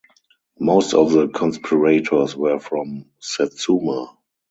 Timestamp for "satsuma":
3.19-4.17